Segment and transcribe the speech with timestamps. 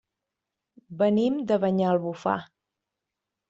[1.03, 2.37] Venim de Banyalbufar.